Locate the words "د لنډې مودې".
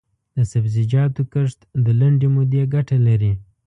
1.85-2.63